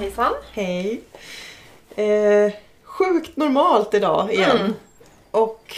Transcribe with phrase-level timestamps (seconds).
[0.00, 0.32] hejsan.
[0.52, 1.00] Hej.
[1.96, 2.52] Eh,
[2.84, 4.56] sjukt normalt idag igen.
[4.60, 4.74] Mm.
[5.30, 5.76] Och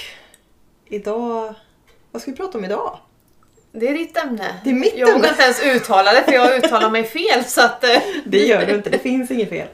[0.89, 1.55] idag...
[2.11, 2.99] Vad ska vi prata om idag?
[3.73, 4.55] Det är ditt ämne.
[4.64, 5.29] Det är mitt jag vågar ämne.
[5.29, 7.85] inte ens uttala det för jag uttalar mig fel så att...
[7.85, 9.69] eh, Det gör du inte, det finns inget fel.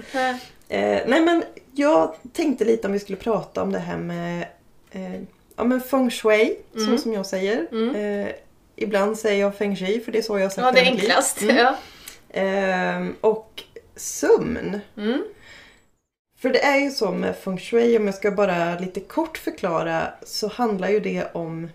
[0.69, 1.45] eh, nej men
[1.75, 4.47] jag tänkte lite om vi skulle prata om det här med
[4.91, 5.15] eh,
[5.57, 6.99] ja, men feng shui, så Mm.
[6.99, 7.67] som jag säger.
[7.73, 7.95] Mm.
[8.27, 8.33] Eh,
[8.77, 10.85] ibland säger jag feng shui för det är så jag har sagt Ja, det är
[10.85, 11.43] enklast.
[11.43, 11.57] Mm.
[11.57, 11.75] Ja.
[12.31, 13.63] Ehm, och
[13.99, 14.81] sömn.
[14.97, 15.25] Mm.
[16.39, 20.13] För det är ju så med feng shui, om jag ska bara lite kort förklara,
[20.23, 21.69] så handlar ju det om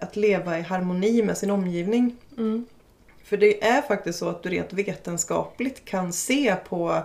[0.00, 2.16] att leva i harmoni med sin omgivning.
[2.38, 2.66] Mm.
[3.24, 7.02] För det är faktiskt så att du rent vetenskapligt kan se på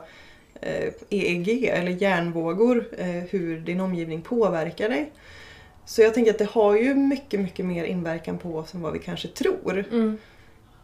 [0.61, 5.11] eh, EEG eller hjärnvågor eh, hur din omgivning påverkar dig.
[5.85, 8.93] Så jag tänker att det har ju mycket, mycket mer inverkan på oss än vad
[8.93, 9.85] vi kanske tror.
[9.91, 10.17] Mm.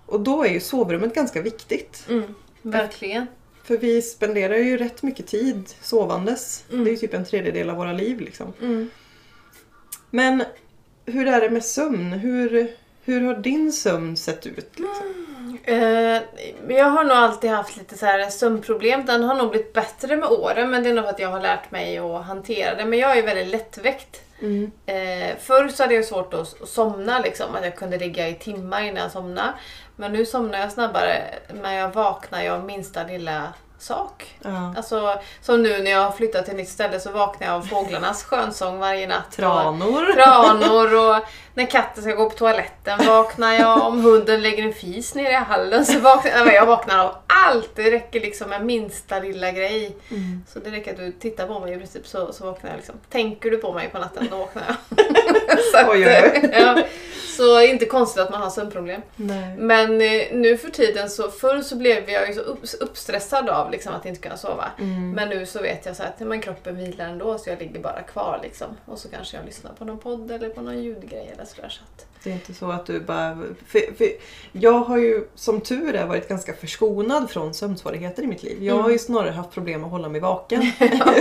[0.05, 2.05] Och då är ju sovrummet ganska viktigt.
[2.09, 2.35] Mm.
[2.71, 3.27] Verkligen.
[3.63, 6.63] För vi spenderar ju rätt mycket tid sovandes.
[6.71, 6.83] Mm.
[6.83, 8.53] Det är ju typ en tredjedel av våra liv liksom.
[8.61, 8.89] Mm.
[10.09, 10.43] Men
[11.05, 12.13] hur är det med sömn?
[12.13, 12.71] Hur,
[13.03, 14.79] hur har din sömn sett ut?
[14.79, 15.27] Liksom?
[15.63, 16.21] Eh,
[16.77, 19.05] jag har nog alltid haft lite så här sömnproblem.
[19.05, 21.41] Den har nog blivit bättre med åren men det är nog för att jag har
[21.41, 22.85] lärt mig att hantera det.
[22.85, 24.21] Men jag är väldigt lättväckt.
[24.41, 24.71] Mm.
[24.85, 28.33] Eh, förr så hade jag svårt att att somna, liksom, att jag kunde ligga i
[28.35, 29.53] timmar innan jag somnade.
[29.99, 34.37] Men nu somnar jag snabbare, men jag vaknar jag av minsta lilla sak.
[34.41, 34.73] Ja.
[34.77, 37.61] Alltså, som nu när jag har flyttat till ett nytt ställe så vaknar jag av
[37.61, 39.27] fåglarnas skönsång varje natt.
[39.27, 40.13] Och Tranor.
[40.13, 41.23] tranor och
[41.57, 43.87] när katten ska gå på toaletten vaknar jag.
[43.87, 46.53] Om hunden lägger en fis nere i hallen så vaknar jag.
[46.53, 47.69] Jag vaknar av allt.
[47.75, 49.97] Det räcker liksom med minsta lilla grej.
[50.09, 50.43] Mm.
[50.47, 52.95] Så det räcker att du tittar på mig i princip så, så vaknar jag liksom.
[53.09, 55.05] Tänker du på mig på natten då vaknar jag.
[55.71, 55.99] så, att, Oj,
[56.53, 56.83] ja,
[57.37, 59.01] så inte konstigt att man har sömnproblem.
[59.15, 59.57] Nej.
[59.57, 63.71] Men eh, nu för tiden så, förr så blev jag ju så upp, uppstressad av
[63.71, 64.71] liksom, att inte kunna sova.
[64.79, 65.11] Mm.
[65.11, 68.01] Men nu så vet jag så att men kroppen vilar ändå så jag ligger bara
[68.01, 68.67] kvar liksom.
[68.85, 71.69] Och så kanske jag lyssnar på någon podd eller på någon ljudgrej eller sådär.
[71.69, 73.37] Så att, Det är inte så att du bara...
[73.67, 74.07] För, för
[74.51, 78.63] jag har ju som tur är varit ganska förskonad från sömnsvårigheter i mitt liv.
[78.63, 80.61] Jag har ju snarare haft problem att hålla mig vaken.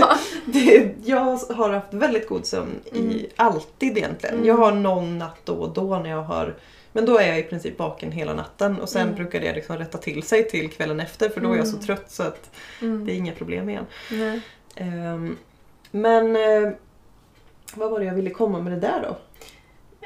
[0.45, 1.17] det, jag
[1.55, 4.35] har haft väldigt god sömn i alltid egentligen.
[4.35, 4.47] Mm.
[4.47, 6.55] Jag har någon natt då och då när jag har
[6.91, 9.15] men då är jag i princip vaken hela natten och sen Mm.
[9.15, 11.85] brukar det liksom rätta till sig till kvällen efter för då är jag så Mm.
[11.85, 12.49] trött så att
[12.81, 13.05] mm.
[13.05, 13.85] det är inga problem igen.
[14.75, 15.37] Ehm,
[15.91, 16.71] men eh,
[17.73, 19.17] vad var det jag ville komma med det där då?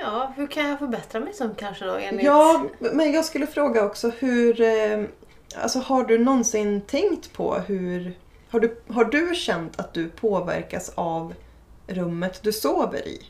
[0.02, 2.26] Ja, hur kan jag förbättra mig som kanske då enligt...
[2.26, 4.62] Ja, men jag skulle fråga också hur...
[4.62, 5.04] Eh,
[5.56, 8.14] alltså har du någonsin tänkt på hur...
[8.50, 11.34] Har du, har du känt att du påverkas av
[11.88, 13.22] rummet du sover i?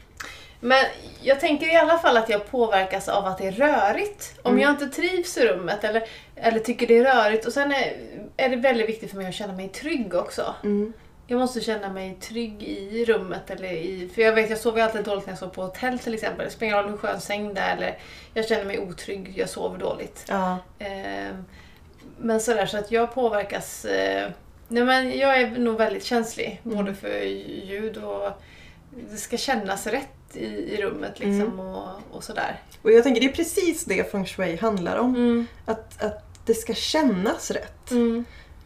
[0.59, 0.83] Men
[1.21, 4.39] jag tänker i alla fall att jag påverkas av att det är rörigt.
[4.41, 4.61] Om Mm.
[4.61, 6.03] jag inte trivs i rummet eller,
[6.35, 7.45] eller tycker det är rörigt.
[7.45, 7.97] Och sen är,
[8.37, 10.55] är det väldigt viktigt för mig att känna mig trygg också.
[10.63, 10.93] Mm.
[11.31, 13.49] Jag måste känna mig trygg i rummet.
[13.49, 16.13] Eller i, för jag vet, jag sover alltid dåligt när jag sover på hotell till
[16.13, 16.45] exempel.
[16.45, 17.77] Det spelar ingen roll hur skön säng det är.
[17.77, 17.97] Eller
[18.33, 20.25] jag känner mig otrygg, jag sover dåligt.
[20.27, 20.57] Ja.
[20.79, 21.45] Ehm,
[22.17, 23.85] men sådär så att jag påverkas...
[23.85, 24.29] Eh,
[24.67, 26.61] nej men jag är nog väldigt känslig.
[26.65, 26.77] Mm.
[26.77, 27.19] Både för
[27.65, 28.29] ljud och...
[29.11, 31.59] Det ska kännas rätt i, i rummet liksom Mm.
[31.59, 32.59] och, och sådär.
[32.81, 35.15] Och jag tänker det är precis det feng shui handlar om.
[35.15, 35.47] Mm.
[35.65, 37.91] Att, att det ska kännas rätt.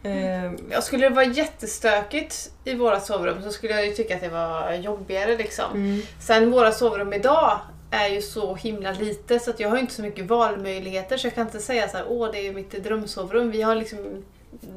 [0.06, 0.54] Mm.
[0.54, 4.20] Eh, Ja, skulle det vara jättestökigt i våra sovrum så skulle jag ju tycka att
[4.20, 5.72] det var jobbigare liksom.
[5.74, 6.02] mm.
[6.20, 7.58] Sen våra sovrum idag
[7.90, 11.34] är ju så himla lite så att jag har inte så mycket valmöjligheter så jag
[11.34, 13.50] kan inte säga så här, åh det är mitt drömsovrum.
[13.50, 14.24] Vi har liksom,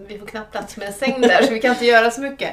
[0.07, 2.49] vi får knappt plats med en säng där så vi kan inte göra så mycket.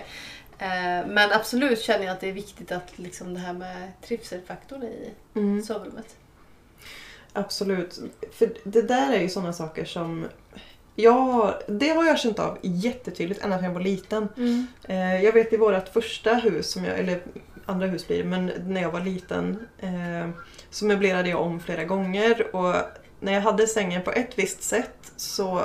[0.58, 4.82] Eh, Men absolut känner jag att det är viktigt att liksom det här med trivselfaktorn
[4.82, 5.62] i Mm.
[5.62, 6.16] sovrummet.
[7.32, 7.98] Absolut.
[8.32, 10.26] För det där är ju sådana saker som
[10.96, 14.28] jag, det har jag känt av jättetydligt ända sedan jag var liten.
[14.88, 17.20] Eh, Jag vet i vårt första hus, som jag, eller
[17.66, 20.28] andra hus blir det, men när jag var liten eh,
[20.70, 22.74] så möblerade jag om flera gånger och
[23.20, 25.62] när jag hade sängen på ett visst sätt så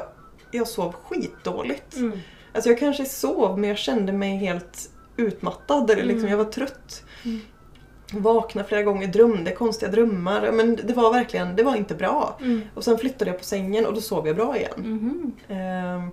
[0.51, 1.95] jag sov skitdåligt.
[1.95, 2.19] Mm.
[2.53, 6.31] Alltså jag kanske sov men jag kände mig helt utmattad eller liksom, Mm.
[6.31, 7.03] jag var trött.
[7.25, 7.39] Mm.
[8.11, 10.51] Vaknade flera gånger, drömde konstiga drömmar.
[10.51, 12.37] Men det var verkligen, det var inte bra.
[12.41, 12.61] Mm.
[12.75, 14.71] Och sen flyttade jag på sängen och då sov jag bra igen.
[14.77, 15.31] Mhm.
[15.57, 16.09] Ehm,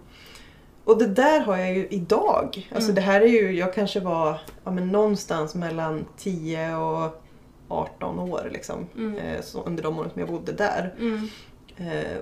[0.85, 2.69] och det där har jag ju idag.
[2.75, 2.95] Alltså Mm.
[2.95, 7.23] det här är ju, jag kanske var ja, men någonstans mellan 10 och
[7.69, 8.87] 18 år liksom.
[8.97, 9.17] Mm.
[9.19, 10.95] Eh, så under de åren som jag bodde där.
[10.99, 11.29] Mm.
[11.77, 12.17] Eh,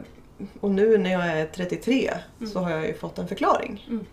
[0.61, 2.65] och nu när jag är 33 så Mm.
[2.65, 3.87] har jag ju fått en förklaring.
[3.89, 4.05] Mm.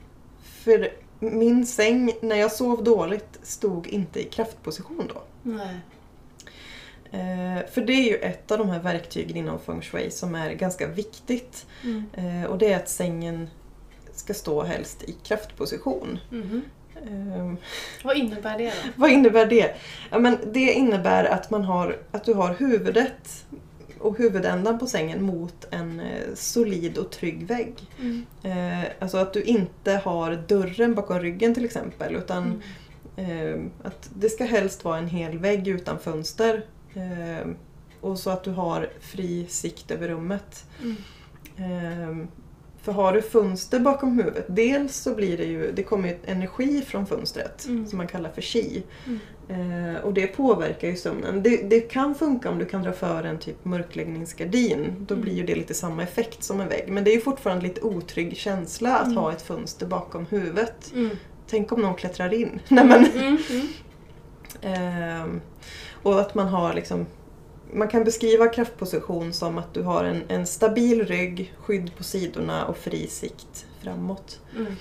[0.43, 0.89] För
[1.23, 5.21] min säng, när jag sov dåligt, stod inte i kraftposition då.
[5.41, 5.75] Nej.
[7.11, 10.53] Eh, för det är ju ett av de här verktygen inom feng shui som är
[10.53, 11.65] ganska viktigt.
[11.83, 12.05] Mm.
[12.13, 13.49] Eh, och det är att sängen
[14.13, 16.19] ska stå helst i kraftposition.
[16.29, 16.61] Mhm.
[17.07, 17.57] Ehm,
[18.03, 18.89] Vad innebär det då?
[18.95, 19.75] vad innebär det?
[20.11, 23.45] Ja, men det innebär att, man har, att du har huvudet
[24.03, 27.73] och huvudändan på sängen mot en eh, solid och trygg vägg.
[27.99, 28.25] Mm.
[28.43, 32.61] Eh, alltså att du inte har dörren bakom ryggen till exempel utan
[33.17, 33.61] Mm.
[33.61, 36.65] eh, att det ska helst vara en hel vägg utan fönster.
[36.93, 37.47] Eh,
[38.01, 40.65] och så att du har fri sikt över rummet.
[41.57, 42.27] Mm.
[42.83, 46.15] Eh, för har du fönster bakom huvudet, dels så blir det ju, det kommer ju
[46.25, 47.87] energi från fönstret Mm.
[47.87, 48.83] som man kallar för chi.
[49.07, 49.19] Mm.
[49.95, 51.43] Eh, och det påverkar ju sömnen.
[51.43, 54.95] Det, det kan funka om du kan dra för en typ mörkläggningsgardin.
[55.07, 55.23] Då Mm.
[55.23, 56.85] blir ju det lite samma effekt som en vägg.
[56.87, 59.17] Men det är ju fortfarande lite otrygg känsla att Mm.
[59.17, 60.91] ha ett fönster bakom huvudet.
[60.95, 61.09] Mm.
[61.49, 62.59] Tänk om någon klättrar in.
[62.69, 63.05] Nej, men,
[64.73, 65.41] ehm,
[66.03, 67.05] och att man har liksom
[67.73, 72.65] man kan beskriva kraftposition som att du har en, en stabil rygg, skydd på sidorna
[72.65, 74.39] och fri sikt framåt.
[74.55, 74.73] Mm.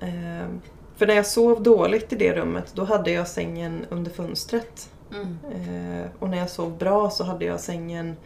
[0.00, 0.60] Ehm,
[0.96, 4.90] för när jag sov dåligt i det rummet då hade jag sängen under fönstret.
[5.14, 5.38] Mm.
[5.52, 8.16] Eh, och när jag sov bra så hade jag sängen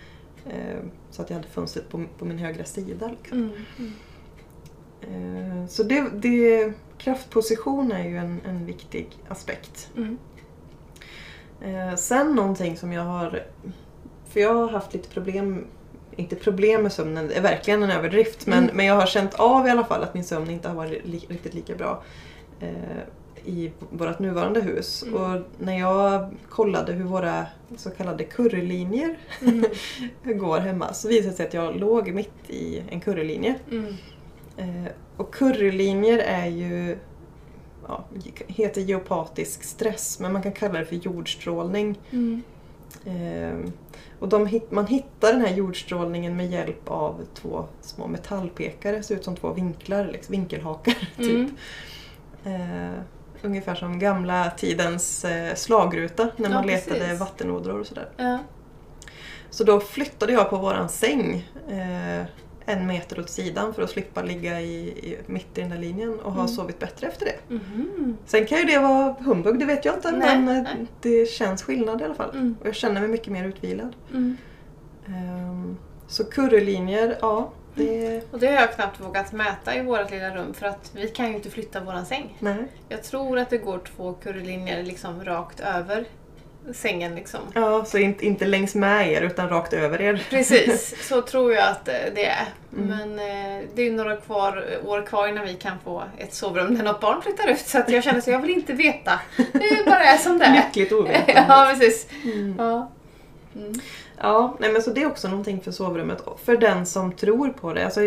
[0.47, 0.79] eh,
[1.11, 3.11] så att jag hade fönstret på, på min högra sida.
[3.21, 3.39] Liksom.
[3.39, 3.53] Mm.
[3.79, 3.93] Mm.
[5.03, 9.91] Eh, så det, det, kraftposition är ju en, en viktig aspekt.
[9.97, 10.19] Mm.
[11.61, 13.47] Eh, sen någonting som jag har...
[14.33, 15.67] För jag har haft lite problem,
[16.17, 18.77] inte problem med sömnen, det är verkligen en överdrift, men, Mm.
[18.77, 21.27] men jag har känt av i alla fall att min sömn inte har varit li,
[21.29, 22.03] riktigt lika bra
[22.61, 22.69] eh,
[23.45, 25.03] i vårt nuvarande hus.
[25.03, 25.15] Mm.
[25.15, 27.47] Och när jag kollade hur våra
[27.77, 29.65] så kallade currylinjer Mm.
[30.39, 33.55] går hemma så visade det sig att jag låg mitt i en currylinje.
[33.71, 33.95] Mm.
[34.57, 36.99] Eh, och currylinjer är ju
[37.89, 38.05] ja,
[38.47, 41.99] heter geopatisk stress men man kan kalla det för jordstrålning.
[42.11, 42.43] Mm.
[43.05, 43.71] Eh,
[44.19, 49.25] och de, man hittar den här jordstrålningen med hjälp av två små metallpekare, ser ut
[49.25, 50.95] som två vinklar, liksom, vinkelhakar.
[51.17, 51.51] Typ.
[52.45, 52.91] Mm.
[52.91, 53.01] Eh,
[53.43, 57.21] ungefär som gamla tidens eh, slagruta när Ja, man letade precis.
[57.21, 58.09] vattenådror och sådär.
[58.17, 58.39] Ja.
[59.51, 62.25] Så då flyttade jag på våran säng eh,
[62.73, 66.21] en meter åt sidan för att slippa ligga i, i, mitt i den där linjen
[66.21, 66.49] och ha Mm.
[66.49, 67.55] sovit bättre efter det.
[67.55, 68.17] Mhm.
[68.27, 70.87] Sen kan ju det vara humbug, det vet jag inte, Nej, men eh, nej.
[71.01, 72.31] det känns skillnad i alla fall.
[72.31, 72.57] Mm.
[72.61, 73.95] Och jag känner mig mycket mer utvilad.
[74.11, 74.37] Mm.
[75.07, 75.77] Ehm,
[76.07, 77.51] så currylinjer, ja.
[77.75, 81.09] Det, Och det har jag knappt vågat mäta i vårt lilla rum för att vi
[81.09, 82.37] kan ju inte flytta våran säng.
[82.39, 82.65] nej.
[82.89, 86.05] Jag tror att det går två currylinjer liksom rakt över
[86.73, 87.41] sängen liksom.
[87.55, 90.27] Ja, så inte, inte längs med er utan rakt över er.
[90.31, 92.47] Precis, så tror jag att eh, det är.
[92.77, 92.89] Mm.
[92.89, 96.75] Men eh, det är ju några kvar, år kvar innan vi kan få ett sovrum
[96.75, 97.59] när något barn flyttar ut.
[97.59, 99.21] Så att jag känner så jag vill inte veta.
[99.37, 100.55] Det bara är som det är.
[100.55, 101.33] Lyckligt ovetande.
[101.49, 102.07] ja, precis.
[102.25, 102.55] Mm.
[102.59, 102.91] Ja.
[103.57, 103.73] Mm.
[104.19, 106.23] Ja, nej men så det är också någonting för sovrummet.
[106.45, 107.85] För den som tror på det.
[107.85, 108.01] Alltså,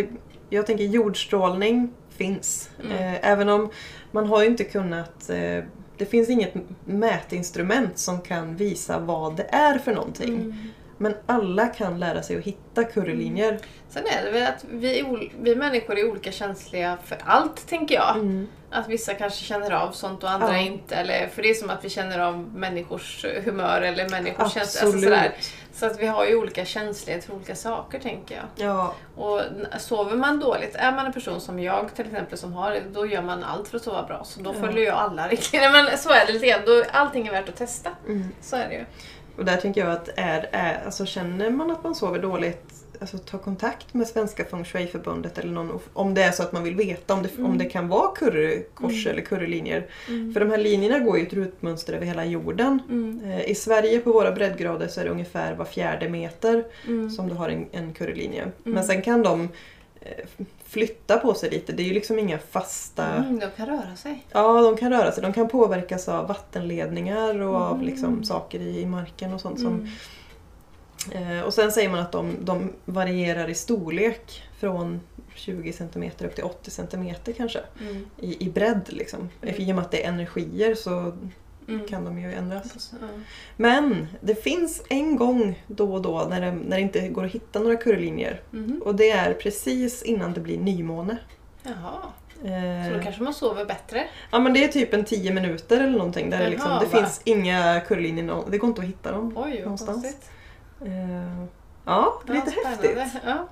[0.50, 2.70] jag tänker jordstrålning finns.
[2.84, 2.98] Mm.
[2.98, 3.70] Eh, även om
[4.12, 5.30] man har ju inte kunnat...
[5.30, 5.64] Eh,
[6.04, 6.54] det finns inget
[6.86, 10.36] mätinstrument som kan visa vad det är för någonting.
[10.36, 10.54] Mm.
[10.98, 13.60] Men alla kan lära sig att hitta currylinjer.
[13.90, 18.16] Sen är det väl att vi, vi människor är olika känsliga för allt, tänker jag.
[18.16, 18.48] Mm.
[18.72, 20.58] Att vissa kanske känner av sånt och andra Ja.
[20.58, 20.96] inte.
[20.96, 24.88] Eller, för det är som att vi känner av människors humör eller människors känslor.
[24.88, 25.34] Alltså sådär.
[25.74, 28.68] Så att vi har ju olika känslighet för olika saker, tänker jag.
[28.68, 29.42] Ja, Och
[29.80, 33.06] sover man dåligt, är man en person som jag till exempel som har det, då
[33.06, 34.24] gör man allt för att sova bra.
[34.24, 34.68] Så då Ja.
[34.68, 35.72] följer jag alla riktlinjer.
[35.72, 36.84] Men så är det lite grann.
[36.92, 37.90] Allting är värt att testa.
[38.08, 38.28] mm.
[38.42, 38.86] Så är det ju.
[39.38, 43.18] Och där tänker jag att är, är, alltså känner man att man sover dåligt Alltså
[43.18, 46.76] ta kontakt med Svenska Feng Shui-förbundet eller någon om det är så att man vill
[46.76, 47.58] veta om det, om Mm.
[47.58, 49.12] det kan vara currykors Mm.
[49.18, 49.88] eller currylinjer.
[50.08, 50.34] Mm.
[50.34, 52.80] För de här linjerna går ju ett rutmönster över hela jorden.
[52.90, 53.22] Mm.
[53.32, 57.10] Eh, I Sverige på våra breddgrader så är det ungefär var fjärde meter Mm.
[57.12, 58.48] som du har en, en currylinje.
[58.64, 59.50] Men sen kan de
[60.66, 61.72] flytta på sig lite.
[61.74, 63.08] Det är ju liksom inga fasta...
[63.08, 64.26] Mm, de kan röra sig.
[64.32, 65.24] Ja, de kan röra sig.
[65.24, 67.86] De kan påverkas av vattenledningar och av Mm.
[67.86, 69.60] liksom saker i, i marken och sånt.
[69.60, 69.88] Som,
[71.12, 71.38] Mm.
[71.40, 75.02] eh, och sen säger man att de, de varierar i storlek från
[75.36, 77.60] 20 cm upp till 80 cm kanske.
[77.82, 78.06] Mm.
[78.18, 79.30] I, i bredd liksom.
[79.42, 79.56] Mm.
[79.62, 81.14] I och med att det är energier så
[81.68, 81.88] Mm.
[81.88, 82.94] kan de ju ändras.
[83.02, 83.08] Ja.
[83.58, 87.32] Men det finns en gång då och då när det, när det inte går att
[87.32, 88.42] hitta några currylinjer.
[88.52, 88.82] Mhm.
[88.86, 91.18] Och det är precis innan det blir nymåne.
[91.64, 91.94] Jaha,
[92.46, 94.04] Eh, så då kanske man sover bättre?
[94.32, 96.30] Ja men det är typ en 10 minuter eller någonting.
[96.30, 99.34] Där det, liksom, Jaha, det finns inga currylinjer, nå- det går inte att hitta dem.
[99.38, 100.02] Oj, Någonstans.
[100.04, 100.30] konstigt.
[100.86, 101.46] Eh,
[101.86, 102.90] ja, lite ja, häftigt.
[102.92, 103.12] spännande.
[103.26, 103.48] Ja.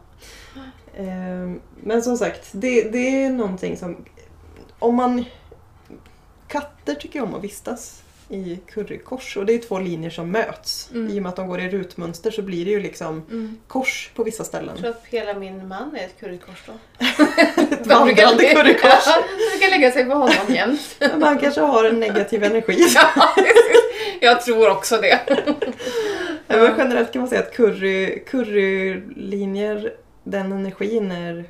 [0.94, 1.52] Eh,
[1.84, 4.06] men som sagt, det, det är någonting som...
[4.80, 5.26] Om man...
[6.52, 10.90] Katter tycker om att vistas i currykors och det är två linjer som möts.
[10.94, 11.12] Mm.
[11.12, 13.58] I och med att de går i rutmönster så blir det ju liksom Mm.
[13.68, 14.70] kors på vissa ställen.
[14.70, 16.74] Jag tror att hela min man är ett currykors då.
[17.62, 18.84] Ett vandrande currykors.
[19.06, 20.82] Ja, man kan lägga sig på honom jämt.
[21.00, 22.88] Men han kanske har en negativ energi.
[22.96, 23.36] Ja,
[24.22, 25.20] jag tror också det.
[26.48, 29.94] Men generellt kan man säga att curry, currylinjer,
[30.24, 31.46] den energin är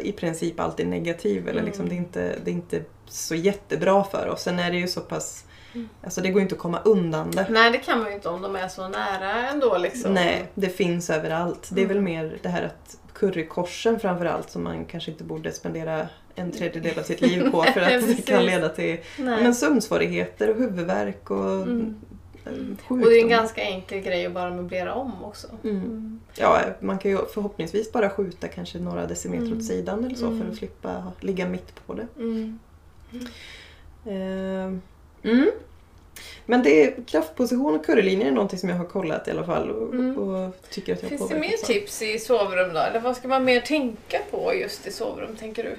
[0.00, 1.42] i princip alltid negativ.
[1.42, 1.64] Eller Mm.
[1.64, 4.42] liksom, det, är inte, det är inte så jättebra för oss.
[4.42, 5.44] Sen är det ju så pass...
[5.74, 5.88] Mm.
[6.04, 7.46] Alltså det går ju inte att komma undan det.
[7.50, 10.14] Nej, det kan man ju inte om de är så nära ändå liksom.
[10.14, 11.68] Nej, det finns överallt.
[11.72, 11.94] Det är Mm.
[11.96, 16.98] väl mer det här att currykorsen framförallt som man kanske inte borde spendera en tredjedel
[16.98, 19.42] av sitt liv på för att det kan leda till ja, Nej.
[19.42, 21.96] men sömnsvårigheter och huvudvärk och Mm.
[22.46, 23.00] Eh, Och sjukdom.
[23.00, 25.46] det är en ganska enkel grej att bara möblera om också.
[25.64, 25.76] Mm.
[25.76, 26.20] Mm.
[26.34, 29.58] Ja, man kan ju förhoppningsvis bara skjuta kanske några decimeter Mm.
[29.58, 30.40] åt sidan eller så Mm.
[30.42, 32.06] för att slippa ha- ligga mitt på det.
[32.16, 32.58] Mm.
[34.06, 34.78] Eh,
[35.32, 35.50] mm.
[36.46, 39.70] Men det är kraftposition och currylinjer är någonting som jag har kollat i alla fall
[39.70, 40.18] och, Mm.
[40.18, 41.66] och tycker att jag Finns det mer av.
[41.66, 42.80] tips i sovrum då?
[42.80, 45.76] Eller vad ska man mer tänka på just i sovrum, tänker du?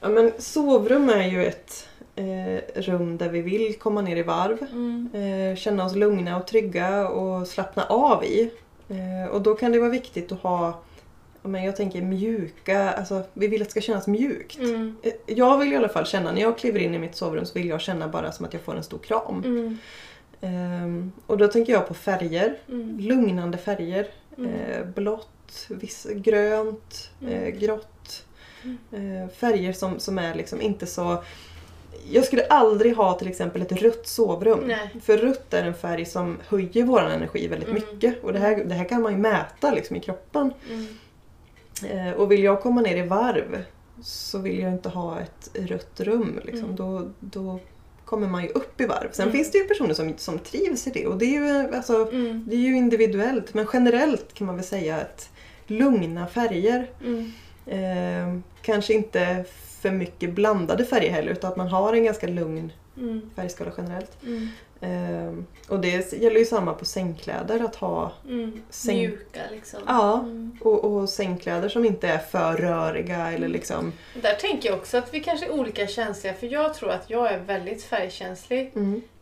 [0.00, 1.88] Ja, men sovrum är ju ett
[2.20, 4.58] eh, rum där vi vill komma ner i varv.
[4.72, 5.08] Mm.
[5.14, 8.50] Eh, känna oss lugna och trygga och slappna av i.
[8.88, 10.80] Eh, och då kan det vara viktigt att ha
[11.42, 14.58] men jag tänker mjuka, alltså vi vill att det ska kännas mjukt.
[14.58, 14.96] Mm.
[15.02, 17.54] Eh, Jag vill i alla fall känna, när jag kliver in i mitt sovrum så
[17.58, 19.42] vill jag känna bara som att jag får en stor kram.
[19.44, 19.78] Mm.
[20.40, 22.98] Ehm, och då tänker jag på färger, Mm.
[23.00, 24.06] lugnande färger.
[24.38, 24.50] Mm.
[24.54, 27.32] Eh, blått, viss, grönt, Mm.
[27.34, 28.24] eh, grått.
[28.92, 31.22] Eh, färger som, som är liksom inte så...
[32.10, 34.60] Jag skulle aldrig ha till exempel ett rött sovrum.
[34.66, 34.90] Nej.
[35.02, 37.82] För rött är en färg som höjer vår energi väldigt Mm.
[37.92, 38.24] mycket.
[38.24, 40.52] Och det här, det här kan man ju mäta liksom i kroppen.
[40.70, 40.86] Mm.
[42.08, 43.64] Eh, och vill jag komma ner i varv
[44.02, 46.40] så vill jag inte ha ett rött rum.
[46.44, 46.64] Liksom.
[46.64, 46.76] Mm.
[46.76, 47.60] Då, då
[48.04, 49.08] kommer man ju upp i varv.
[49.12, 49.36] Sen Mm.
[49.36, 52.44] finns det ju personer som, som trivs i det och det är, ju, alltså, Mm.
[52.48, 53.54] det är ju individuellt.
[53.54, 55.30] Men generellt kan man väl säga att
[55.66, 56.90] lugna färger.
[57.04, 57.32] Mm.
[57.66, 59.44] Eh, kanske inte
[59.80, 63.30] för mycket blandade färger heller utan att man har en ganska lugn Mm.
[63.36, 64.12] färgskala generellt.
[64.26, 64.48] Mm.
[64.80, 67.64] Eh, och det gäller ju samma på sängkläder.
[67.64, 68.62] Att ha Mm.
[68.70, 69.80] Säng- Mjuka liksom.
[69.86, 70.18] Ja.
[70.18, 70.56] Mm.
[70.60, 73.92] och, och sängkläder som inte är för röriga eller liksom...
[74.22, 77.32] Där tänker jag också att vi kanske är olika känsliga för jag tror att jag
[77.32, 78.72] är väldigt färgkänslig.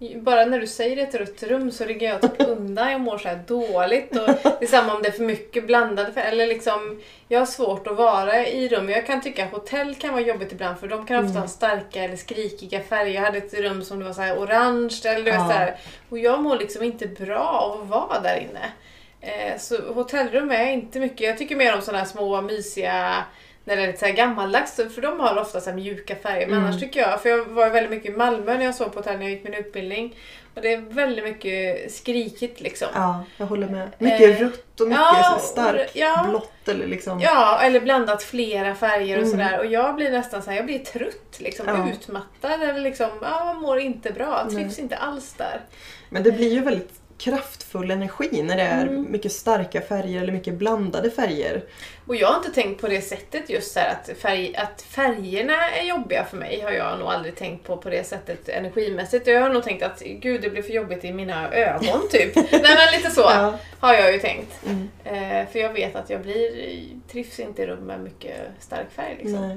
[0.01, 0.25] Mm.
[0.25, 3.29] Bara när du säger ett rött rum så ryggar jag typ undan, jag mår så
[3.29, 4.11] här dåligt.
[4.17, 6.33] Och det är samma om det är för mycket blandade färger.
[6.33, 8.89] Eller liksom, jag har svårt att vara i rum.
[8.89, 11.41] Jag kan tycka att hotell kan vara jobbigt ibland för de kan ofta Mm.
[11.43, 13.15] ha starka eller skrikiga färger.
[13.15, 15.47] Jag hade ett rum som det var så här orange eller du vet Ja.
[15.47, 15.77] så här.
[16.09, 18.73] Och jag mår liksom inte bra av att vara där inne.
[19.21, 21.21] Eh, så hotellrum är inte mycket.
[21.21, 23.25] Jag tycker mer om sådana här små mysiga
[23.69, 26.47] när det är lite så här gammaldags, för de har ofta så mjuka färger.
[26.47, 26.69] Men Mm.
[26.69, 29.17] annars tycker jag, för jag var väldigt mycket i Malmö när jag sov på hotell
[29.17, 30.17] när jag gick min utbildning.
[30.55, 32.89] Och det är väldigt mycket skrikigt liksom.
[32.95, 33.91] Ja, jag håller med.
[33.99, 36.27] Mycket Eh, rött och mycket ja, starkt ja.
[36.29, 37.21] blått eller liksom...
[37.21, 39.31] Ja, eller blandat flera färger och Mm.
[39.31, 39.59] sådär.
[39.59, 41.89] Och jag blir nästan så här, jag blir trött, liksom, Ja.
[41.93, 44.47] utmattad eller liksom, ja, man mår inte bra.
[44.51, 45.61] Trivs inte alls där.
[46.11, 49.13] Men det blir ju väldigt kraftfull energi när det är Mm.
[49.13, 51.65] mycket starka färger eller mycket blandade färger.
[52.07, 55.85] Och jag har inte tänkt på det sättet just så att, färg, att färgerna är
[55.85, 59.27] jobbiga för mig har jag nog aldrig tänkt på på det sättet energimässigt.
[59.27, 62.37] Jag har nog tänkt att gud det blir för jobbigt i mina ögon typ.
[62.37, 63.55] Nej men lite så Ja.
[63.81, 64.53] har jag ju tänkt.
[64.67, 64.89] Mm.
[65.05, 66.51] Eh, för jag vet att jag blir,
[67.13, 69.49] trivs inte i rum med mycket stark färg liksom.
[69.49, 69.57] Nej.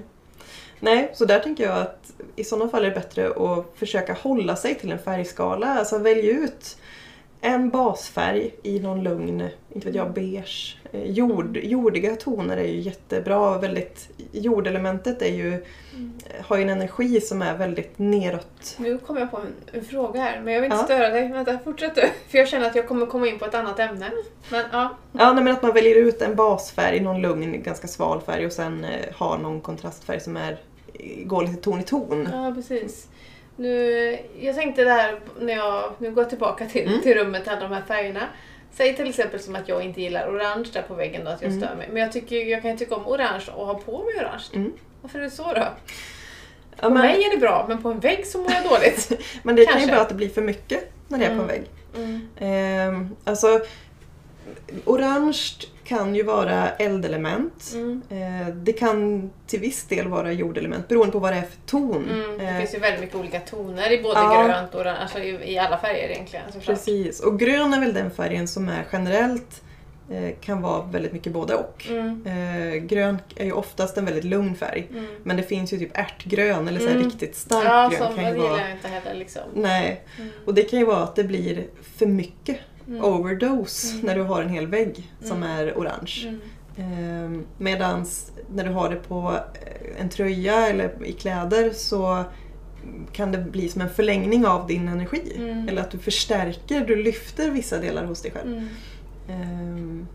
[0.84, 4.56] Nej, så där tänker jag att i sådana fall är det bättre att försöka hålla
[4.56, 5.68] sig till en färgskala.
[5.68, 6.78] Alltså välj ut
[7.42, 10.78] en basfärg i någon lugn, inte vet jag, beige.
[10.92, 13.58] Eh, Jord, jordiga toner är ju jättebra.
[13.58, 16.14] Väldigt, jordelementet är ju, Mm.
[16.48, 18.76] har ju en energi som är väldigt neråt.
[18.78, 20.86] Nu kom jag på en, en fråga här, men jag vill inte Ja.
[20.86, 21.30] störa dig.
[21.32, 22.02] Vänta, fortsätt du.
[22.30, 24.12] För jag känner att jag kommer komma in på ett annat ämne.
[24.52, 24.90] Men ja.
[25.12, 28.52] Ja, nej, men att man väljer ut en basfärg, någon lugn, ganska sval färg och
[28.52, 30.58] sen eh, har någon kontrastfärg som är,
[31.26, 32.30] går lite ton i ton.
[32.32, 33.08] Ja, precis.
[33.62, 37.02] Nu, jag tänkte det här när jag, nu går jag tillbaka till, Mm.
[37.02, 38.22] till rummet, alla de här färgerna.
[38.74, 41.52] Säg till exempel som att jag inte gillar orange där på väggen då, att jag
[41.52, 41.62] Mm.
[41.64, 41.88] stör mig.
[41.92, 44.44] Men jag, tycker, jag kan ju tycka om orange och ha på mig orange.
[44.54, 44.74] Mm.
[45.02, 45.60] Varför är det så då?
[45.60, 45.74] Ja,
[46.82, 49.12] På men, mig är det bra, men på en vägg så mår jag dåligt.
[49.44, 49.92] men det kan ju kanske.
[49.92, 51.42] vara att det blir för mycket när det är på Mm.
[51.44, 51.64] en vägg.
[51.96, 52.28] Mm.
[52.40, 53.60] Ehm, alltså,
[54.86, 55.40] orange
[55.96, 57.72] kan ju vara eldelement.
[57.74, 58.02] Mm.
[58.10, 62.10] Eh, det kan till viss del vara jordelement beroende på vad det är för ton.
[62.12, 62.38] Mm.
[62.38, 64.44] Det Eh, finns ju väldigt mycket olika toner i både Ja.
[64.48, 66.66] grönt och orange, alltså i, alla färger egentligen såklart.
[66.66, 69.62] Precis, och grön är väl den färgen som är generellt
[70.12, 71.86] eh, kan vara väldigt mycket både och.
[71.90, 72.88] Mm.
[72.88, 74.88] Grön är ju oftast en väldigt lugn färg.
[74.92, 75.06] Mm.
[75.24, 77.04] Men det finns ju typ ärtgrön eller så Mm.
[77.04, 78.16] riktigt stark Ja, grön.
[78.16, 78.62] det ju gillar vara...
[78.62, 79.42] jag inte heller liksom.
[79.54, 80.02] Nej.
[80.18, 80.30] Mm.
[80.46, 81.64] Och det kan ju vara att det blir
[81.98, 82.58] för mycket
[82.92, 83.06] Mm.
[83.06, 84.06] overdose Mm.
[84.06, 85.50] när du har en hel vägg som Mm.
[85.50, 86.12] är orange.
[86.28, 86.42] Mm.
[86.78, 92.24] Eh, medans när du har det på eh, en tröja eller i kläder så
[93.12, 95.34] kan det bli som en förlängning av din energi.
[95.38, 95.68] Mm.
[95.70, 98.48] Eller att du förstärker, du lyfter vissa delar hos dig själv.
[98.54, 98.68] Mm.
[99.30, 100.08] Ehm,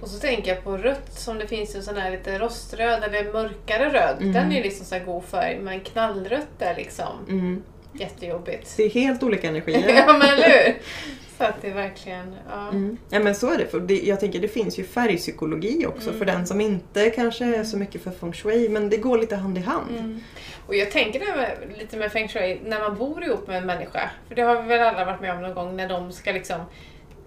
[0.00, 3.32] Och så tänker jag på rött som det finns ju sån här lite roströd eller
[3.32, 4.16] mörkare röd.
[4.20, 4.32] Mm.
[4.32, 7.62] Den är ju liksom så här god färg men knallrött är liksom mm.
[7.92, 8.74] jättejobbigt.
[8.76, 9.88] Det är helt olika energier.
[10.06, 10.74] ja men eller hur?
[11.40, 12.68] Så att det verkligen, ja.
[12.68, 12.96] Mm.
[13.10, 13.66] Ja men så är det.
[13.66, 16.18] För det, jag tänker det finns ju färgpsykologi också Mm.
[16.18, 19.36] för den som inte kanske är så mycket för feng shui men det går lite
[19.36, 19.90] hand i hand.
[19.90, 20.20] Mm.
[20.66, 23.66] Och jag tänker det med, lite med feng shui när man bor ihop med en
[23.66, 24.10] människa.
[24.28, 26.60] För det har vi väl alla varit med om någon gång när de ska liksom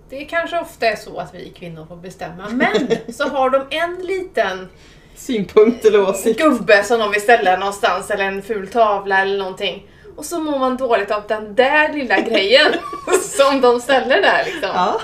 [0.10, 3.96] det kanske ofta är så att vi kvinnor får bestämma men så har de en
[3.96, 4.70] liten
[5.16, 6.40] Synpunkt eller åsikt.
[6.40, 9.88] gubbe som de vill ställa någonstans eller en ful tavla eller någonting.
[10.16, 12.74] Och så mår man dåligt av den där lilla grejen
[13.24, 14.70] som de ställer där liksom.
[14.74, 15.02] Ja,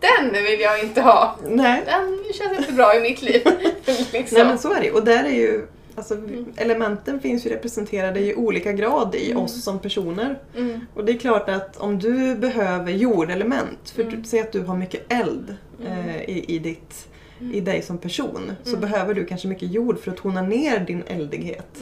[0.00, 1.36] Den vill jag inte ha.
[1.48, 1.82] nej.
[1.86, 3.42] Den känns inte bra i mitt liv.
[4.12, 4.38] liksom.
[4.38, 6.46] nej men så är det Och där är ju Alltså, Mm.
[6.56, 9.42] Elementen finns ju representerade i olika grad i Mm.
[9.42, 10.38] oss som personer.
[10.56, 10.80] mm.
[10.94, 14.24] Och det är klart att om du behöver jordelement, för Mm.
[14.24, 16.08] säger att du har mycket eld Mm.
[16.08, 17.08] eh, i, i, ditt,
[17.40, 17.54] Mm.
[17.54, 18.80] i dig som person, så Mm.
[18.80, 21.76] behöver du kanske mycket jord för att tona ner din eldighet.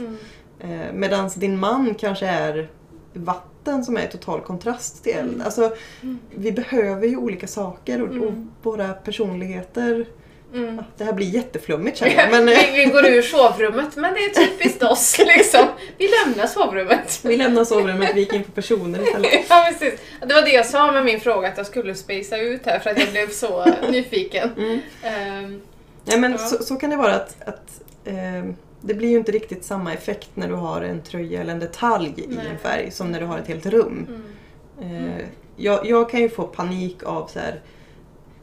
[0.60, 2.68] Eh, Medan din man kanske är
[3.12, 5.28] vatten som är total kontrast till eld.
[5.34, 5.42] Mm.
[5.46, 6.18] Alltså, Mm.
[6.30, 8.50] vi behöver ju olika saker och, och Mm.
[8.62, 10.06] våra personligheter.
[10.54, 10.82] Mm.
[10.96, 12.30] Det här blir jätteflummigt känner jag.
[12.30, 15.66] Men, eh, vi, går ur sovrummet, men det är typiskt oss liksom.
[15.98, 17.20] Vi lämnar sovrummet.
[17.24, 19.30] vi lämnar sovrummet, vi gick in på personer istället.
[19.48, 20.00] Ja, precis.
[20.26, 22.90] Det var det jag sa med min fråga, att jag skulle spacea ut här för
[22.90, 24.50] att jag blev så nyfiken.
[24.56, 24.80] Mm.
[25.02, 25.60] Ehm,
[26.04, 26.38] Nej, men Ja.
[26.38, 27.70] så, så kan det vara att, att
[28.04, 28.44] eh,
[28.86, 32.14] det blir ju inte riktigt samma effekt när du har en tröja eller en detalj
[32.16, 32.46] i Nej.
[32.52, 34.06] en färg som när du har ett helt rum.
[34.82, 35.04] mm.
[35.04, 35.24] Eh,
[35.56, 37.60] jag, jag kan ju få panik av så här,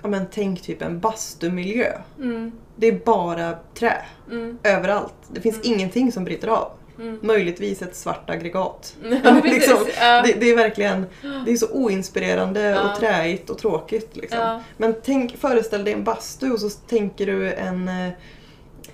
[0.02, 1.92] ja men tänk typ en bastumiljö.
[2.20, 2.52] Mm.
[2.76, 3.94] Det är bara trä
[4.32, 4.58] Mm.
[4.64, 5.14] överallt.
[5.32, 5.74] Det finns Mm.
[5.74, 6.72] ingenting som bryter av.
[7.00, 7.20] Mm.
[7.22, 8.96] Möjligtvis ett svart aggregat.
[9.24, 9.42] Ja.
[9.44, 10.22] Liksom, ja.
[10.26, 11.06] Det, det är verkligen
[11.46, 12.92] det är så oinspirerande Ja.
[12.94, 14.16] och träigt och tråkigt.
[14.16, 14.62] Liksom.
[14.78, 17.90] Men tänk, föreställ dig en bastu och så tänker du en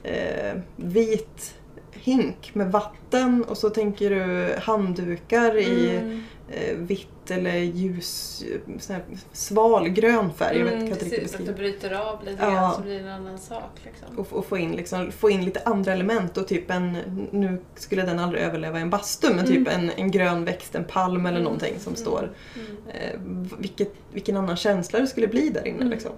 [0.04, 1.56] eh, vit
[1.92, 6.24] hink med vatten och så tänker du handdukar i Mm.
[6.52, 8.44] eh, vitt eller ljus,
[8.90, 9.02] här
[9.34, 10.58] sval grön färg.
[10.58, 12.52] Jag vet, kan Mm, riktigt precis, att du bryter av lite Ja.
[12.52, 13.70] grann så blir det en annan sak.
[13.86, 14.20] Liksom.
[14.20, 16.92] Och, och få, in liksom, få in lite andra element och typ en,
[17.32, 20.84] nu skulle den aldrig överleva i en bastu, men typ en, en grön växt, en
[20.86, 21.44] palm eller Mm.
[21.44, 22.32] någonting som står.
[22.56, 22.78] Mm.
[22.88, 23.20] Eh,
[23.60, 25.78] vilket, vilken annan känsla det skulle bli där inne.
[25.78, 25.90] Mm.
[25.90, 26.12] Liksom.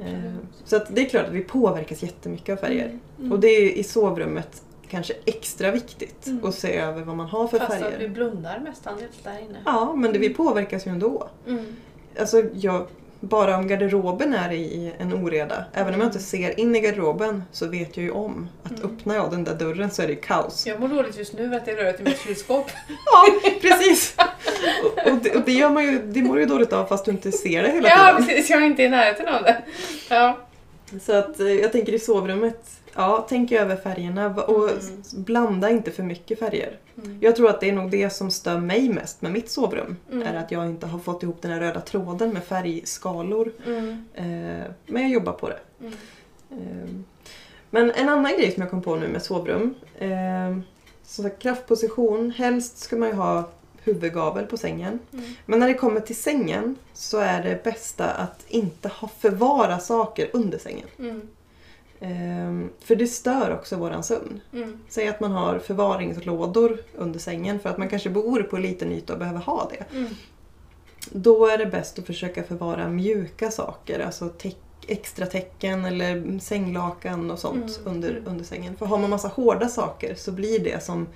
[0.00, 0.14] Mm.
[0.26, 0.32] Eh,
[0.64, 2.98] så att det är klart att vi påverkas jättemycket av färger.
[3.18, 3.32] Mm.
[3.32, 6.44] Och det är i sovrummet kanske extra viktigt Mm.
[6.44, 7.86] att se över vad man har för Fast färger.
[7.96, 9.58] att vi blundar mestadels där inne.
[9.64, 11.28] Ja, men det, vi påverkas ju ändå.
[11.48, 11.64] Mm.
[12.20, 12.86] Alltså, jag,
[13.20, 17.42] bara om garderoben är i en oreda, även om jag inte ser in i garderoben
[17.52, 18.84] så vet jag ju om att Mm.
[18.84, 20.66] öppnar jag den där dörren så är det kaos.
[20.66, 22.66] Jag mår dåligt just nu att jag rör till mitt kylskåp.
[22.88, 24.16] Ja, precis!
[24.84, 27.10] och, och, det, och det gör man ju, det mår ju dåligt av fast du
[27.10, 28.26] inte ser det hela ja, tiden.
[28.26, 28.50] precis.
[28.50, 29.62] Jag är inte i närheten av det.
[30.10, 30.38] Ja.
[31.02, 35.02] Så att eh, jag tänker i sovrummet, ja, tänk över färgerna och Mm.
[35.12, 36.76] blanda inte för mycket färger.
[37.04, 37.18] Mm.
[37.20, 39.96] Jag tror att det är nog det som stör mig mest med mitt sovrum.
[40.12, 40.26] Mm.
[40.26, 43.52] Är att jag inte har fått ihop den här röda tråden med färgskalor.
[43.66, 44.04] Mm.
[44.14, 45.58] Eh, men jag jobbar på det.
[46.50, 46.88] Eh,
[47.70, 49.74] men en annan grej som jag kom på nu med sovrum.
[49.98, 50.56] Eh,
[51.04, 53.48] så kraftposition, helst ska man ju ha
[53.84, 54.98] huvudgavel på sängen.
[55.12, 55.24] Mm.
[55.46, 60.30] Men när det kommer till sängen så är det bästa att inte ha förvara saker
[60.32, 60.86] under sängen.
[60.98, 61.28] Mm.
[62.00, 64.40] Eh, för det stör också våran sömn.
[64.52, 64.78] Mm.
[64.88, 68.92] Säg att man har förvaringslådor under sängen för att man kanske bor på en liten
[68.92, 69.96] yta och behöver ha det.
[69.96, 70.14] Mm.
[71.10, 77.30] Då är det bäst att försöka förvara mjuka saker, alltså täck, extra täcken eller sänglakan
[77.30, 77.94] och sånt Mm.
[77.96, 78.76] under, under sängen.
[78.76, 81.06] För har man massa hårda saker så blir det som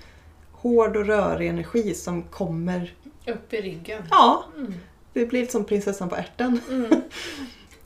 [0.57, 2.93] hård och rörig energi som kommer...
[3.27, 4.03] Upp i ryggen.
[4.11, 4.73] Ja, Mm.
[5.13, 6.59] det blir som prinsessan på ärten.
[6.69, 7.01] Mm.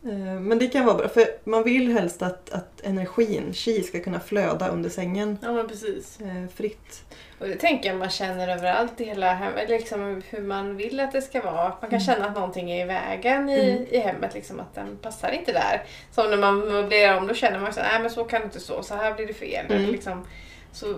[0.06, 4.00] Eh, Men det kan vara bra, för man vill helst att, att energin, chi, ska
[4.00, 6.20] kunna flöda under sängen Ja men precis.
[6.22, 7.04] eh, fritt.
[7.40, 11.12] Och det tänker jag man känner överallt i hela hemmet, liksom hur man vill att
[11.12, 11.68] det ska vara.
[11.70, 12.00] Man kan Mm.
[12.02, 13.86] känna att någonting är i vägen i, Mm.
[13.92, 15.84] i hemmet, liksom, att den passar inte där.
[16.12, 18.60] Som när man möblerar om, då känner man att nej men så kan det inte
[18.60, 19.66] stå, så här blir det fel.
[19.72, 19.92] Mm.
[19.92, 20.26] Liksom,
[20.72, 20.96] så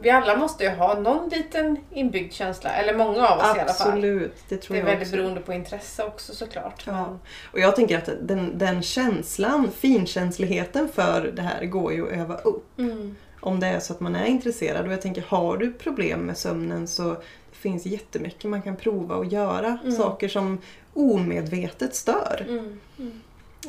[0.00, 3.72] vi alla måste ju ha någon liten inbyggd känsla, eller många av oss i alla
[3.72, 3.88] fall.
[3.88, 5.16] Absolut, det tror Det är jag väldigt också.
[5.16, 6.84] beroende på intresse också såklart.
[6.86, 7.18] Ja.
[7.52, 12.36] Och jag tänker att den, den känslan, finkänsligheten för det här går ju att öva
[12.36, 12.78] upp.
[12.78, 13.16] Mm.
[13.40, 14.86] Om det är så att man är intresserad.
[14.86, 17.16] Och jag tänker, har du problem med sömnen så
[17.52, 19.78] finns jättemycket man kan prova att göra.
[19.82, 19.92] Mm.
[19.92, 20.58] Saker som
[20.94, 22.46] omedvetet stör.
[22.48, 22.80] Mm.
[22.98, 23.20] Mm.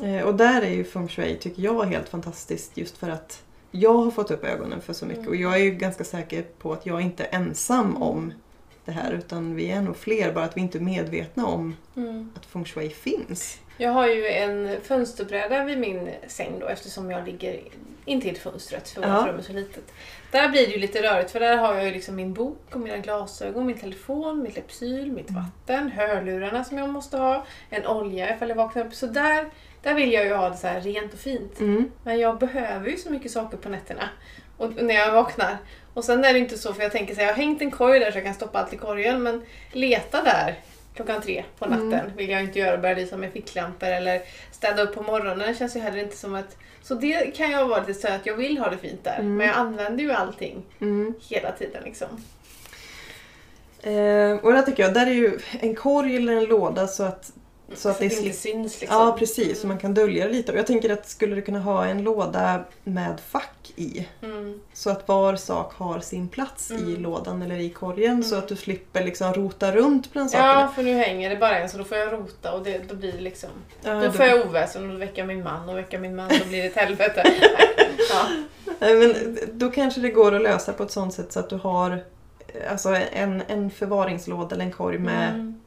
[0.02, 3.42] Eh, och där är ju feng shui, tycker jag, helt fantastiskt just för att
[3.80, 5.20] jag har fått upp ögonen för så mycket.
[5.22, 5.30] Mm.
[5.30, 8.32] Och jag är ju ganska säker på att jag inte är ensam om
[8.84, 9.12] det här.
[9.12, 12.30] Utan vi är nog fler, bara att vi inte är medvetna om Mm.
[12.36, 13.58] att feng shui finns.
[13.76, 17.60] Jag har ju en fönsterbräda vid min säng då eftersom jag ligger
[18.04, 19.16] intill fönstret för Ja.
[19.20, 19.92] vårt rum är så litet.
[20.30, 22.80] Där blir det ju lite rörigt för där har jag ju liksom min bok och
[22.80, 25.42] mina glasögon, min telefon, mitt Lypsyl, mitt Mm.
[25.42, 28.94] vatten, hörlurarna som jag måste ha, en olja ifall jag vaknar upp.
[28.94, 29.46] Så där,
[29.82, 31.60] där vill jag ju ha det så här rent och fint.
[31.60, 31.90] Mm.
[32.04, 34.08] Men jag behöver ju så mycket saker på nätterna.
[34.56, 35.56] Och när jag vaknar.
[35.94, 37.70] Och sen är det inte så, för jag tänker så här, jag har hängt en
[37.70, 39.22] korg där så jag kan stoppa allt i korgen.
[39.22, 40.54] Men leta där
[40.96, 42.16] klockan tre på natten Mm.
[42.16, 42.78] vill jag inte göra.
[42.78, 45.54] Börja lysa med ficklampor eller städa upp på morgonen.
[45.54, 46.56] Känns ju heller inte som att...
[46.82, 49.18] Så det kan jag vara lite så att jag vill ha det fint där.
[49.18, 49.36] Mm.
[49.36, 51.14] Men jag använder ju allting Mm.
[51.28, 52.08] hela tiden liksom.
[53.82, 57.32] Eh, och där tycker jag, där är ju en korg eller en låda så att,
[57.74, 58.98] så att det inte syns liksom.
[58.98, 60.52] Ja precis, så man kan dölja det lite.
[60.52, 64.06] Och jag tänker att skulle du kunna ha en låda med fack i.
[64.22, 64.60] Mm.
[64.72, 67.02] Så att var sak har sin plats i Mm.
[67.02, 68.24] lådan eller i korgen.
[68.24, 68.42] Så Mm.
[68.42, 70.60] att du slipper liksom rota runt bland sakerna.
[70.60, 72.94] Ja, för nu hänger det bara en så då får jag rota och det, då
[72.94, 73.50] blir det liksom...
[73.82, 76.16] Ja, Då då- får jag oväsen och då väcker jag min man och väcker min
[76.16, 77.22] man då blir det ett helvete.
[78.10, 78.26] ja.
[78.80, 81.90] Men då kanske det går att lösa på ett sånt sätt så att du har
[82.48, 85.62] eh, alltså en, en förvaringslåda eller en korg med, Mm.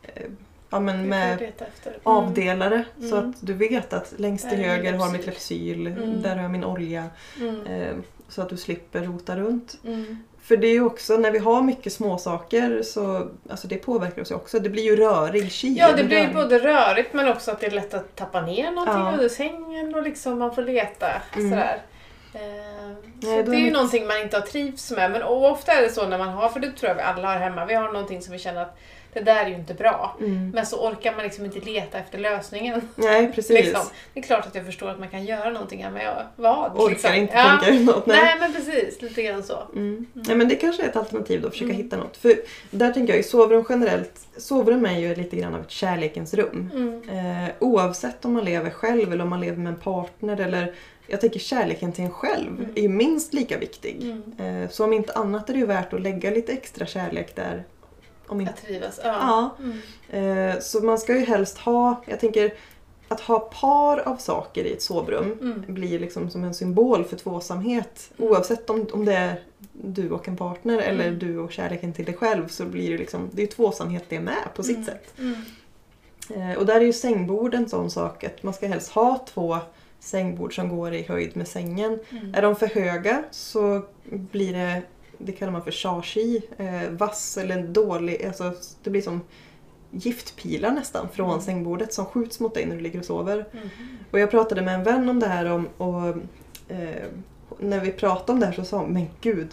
[0.69, 1.89] Ja, men med efter.
[1.89, 1.99] Mm.
[2.03, 2.83] avdelare.
[3.09, 3.29] Så Mm.
[3.29, 6.21] att du vet att längst till höger har mitt Lypsyl, Mm.
[6.21, 7.03] där har jag min olja.
[7.41, 7.65] Mm.
[7.65, 7.95] Eh,
[8.29, 9.77] så att du slipper rota runt.
[9.85, 10.17] Mm.
[10.41, 14.31] För det är ju också, när vi har mycket småsaker så alltså det påverkar oss
[14.31, 14.59] ju också.
[14.59, 15.77] Det blir ju rörig kyl.
[15.77, 18.71] Ja, det blir ju både rörigt men också att det är lätt att tappa ner
[18.71, 19.11] någonting Ja.
[19.11, 21.49] under sängen och liksom man får leta Mm.
[21.49, 21.81] sådär.
[22.33, 22.39] Eh,
[23.21, 25.81] så Nej, det är ju mitt- någonting man inte har trivts med men ofta är
[25.81, 27.91] det så när man har, för det tror jag vi alla har hemma, vi har
[27.91, 28.77] någonting som vi känner att
[29.13, 30.17] det där är ju inte bra.
[30.19, 30.49] Mm.
[30.49, 32.81] Men så orkar man liksom inte leta efter lösningen.
[32.95, 33.49] Nej precis.
[33.65, 33.81] Liksom.
[34.13, 36.71] Det är klart att jag förstår att man kan göra någonting här, men jag, vad?
[36.71, 37.13] Orkar liksom?
[37.13, 37.59] inte ja.
[37.63, 38.05] tänka ut något.
[38.05, 38.19] Nej.
[38.23, 39.57] Nej men precis, lite grann så.
[39.75, 40.05] Mm.
[40.13, 41.83] Nej men det kanske är ett alternativ då, att försöka Mm.
[41.83, 42.17] hitta något.
[42.17, 42.33] För
[42.71, 46.69] där tänker jag i sovrum generellt, sovrum är ju lite grann av ett kärlekens rum.
[46.73, 47.09] Mm.
[47.43, 50.73] Eh, oavsett om man lever själv eller om man lever med en partner eller
[51.07, 52.71] jag tänker kärleken till en själv Mm.
[52.75, 53.97] är ju minst lika viktig.
[54.01, 54.63] Mm.
[54.63, 57.63] Eh, så om inte annat är det ju värt att lägga lite extra kärlek där.
[58.29, 58.99] Om inte, Att trivas.
[59.03, 59.49] Ja.
[59.59, 59.63] ja.
[59.63, 60.49] Mm.
[60.49, 62.53] Eh, så man ska ju helst ha, jag tänker
[63.07, 65.63] att ha par av saker i ett sovrum Mm.
[65.67, 68.11] blir liksom som en symbol för tvåsamhet.
[68.17, 68.31] Mm.
[68.31, 69.39] Oavsett om, om det är
[69.71, 71.19] du och en partner eller Mm.
[71.19, 74.53] du och kärleken till dig själv så blir det liksom, det är tvåsamhet det med
[74.55, 74.85] på sitt Mm.
[74.85, 75.13] sätt.
[75.19, 75.35] Mm.
[76.51, 79.57] Eh, och där är ju sängbord en sån sak att man ska helst ha två
[79.99, 81.99] sängbord som går i höjd med sängen.
[82.33, 84.81] Är de för höga så blir det,
[85.19, 88.53] det kallar man för shashi, eh, vass eller dålig, alltså
[88.83, 89.21] det blir som
[89.91, 91.41] giftpilar nästan från Mm.
[91.41, 93.45] sängbordet som skjuts mot dig när du ligger och sover.
[93.53, 93.69] Mm.
[94.11, 96.07] Och jag pratade med en vän om det här om, och
[96.75, 97.03] eh,
[97.59, 99.47] när vi pratade om det här så sa hon, men gud,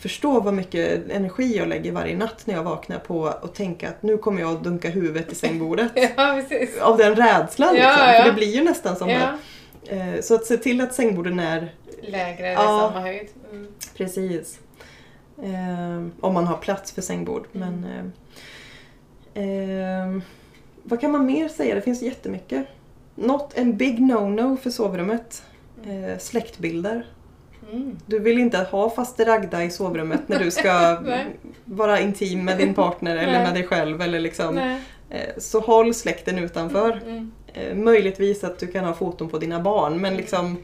[0.00, 4.02] förstå vad mycket energi jag lägger varje natt när jag vaknar på att tänka att
[4.02, 5.92] nu kommer jag att dunka huvudet i sängbordet.
[6.16, 6.42] Ja.
[6.80, 8.06] Av den rädslan Ja, liksom.
[8.06, 8.22] ja.
[8.22, 9.38] För det blir ju nästan som det.
[9.86, 12.88] Eh, så att se till att sängborden är Lägre eller Ja.
[12.92, 13.28] samma höjd.
[13.52, 13.66] Mm.
[13.96, 14.60] precis.
[15.42, 17.46] Eh, om man har plats för sängbord.
[17.54, 17.80] Mm.
[17.80, 18.12] Men
[19.34, 19.42] eh,
[20.14, 20.22] eh,
[20.82, 21.74] vad kan man mer säga?
[21.74, 22.66] Det finns jättemycket.
[23.14, 25.42] Något, en big no-no för sovrummet.
[25.86, 27.06] Eh, släktbilder.
[27.72, 27.98] Mm.
[28.06, 31.02] Du vill inte ha faste Ragda i sovrummet när du ska
[31.64, 34.02] vara intim med din partner eller med dig själv.
[34.02, 34.54] Eller liksom.
[34.54, 34.80] Nej.
[35.10, 37.00] Eh, Så håll släkten utanför.
[37.06, 37.32] Mm.
[37.54, 40.58] Eh, Möjligtvis att du kan ha foton på dina barn men liksom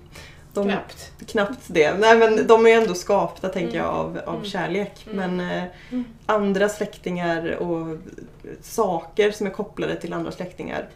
[0.62, 1.12] de, Knappt.
[1.26, 1.94] knappt det.
[1.98, 3.96] Nej men de är ju ändå skapta tänker jag Mm.
[3.96, 4.46] av, av Mm.
[4.46, 5.06] kärlek.
[5.12, 5.36] Mm.
[5.36, 7.98] Men eh, andra släktingar och
[8.62, 10.88] saker som är kopplade till andra släktingar